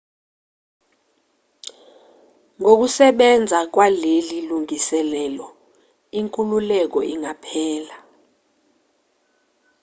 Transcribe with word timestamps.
ngokusebenza 2.59 3.59
kwaleli 3.73 4.37
lungiselelo 4.49 5.47
inkululeko 6.19 6.99
ingaphela 7.13 7.95